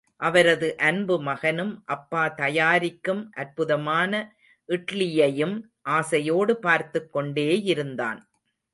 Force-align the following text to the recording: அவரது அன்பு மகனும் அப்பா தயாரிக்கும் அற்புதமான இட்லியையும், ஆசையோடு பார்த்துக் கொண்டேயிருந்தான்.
அவரது 0.17 0.77
அன்பு 0.77 1.21
மகனும் 1.21 1.81
அப்பா 1.85 2.27
தயாரிக்கும் 2.27 3.31
அற்புதமான 3.31 4.35
இட்லியையும், 4.67 5.61
ஆசையோடு 5.81 6.57
பார்த்துக் 6.57 7.17
கொண்டேயிருந்தான். 7.17 8.19